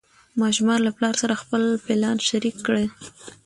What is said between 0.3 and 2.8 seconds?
ماشوم له پلار سره خپل پلان شریک کړ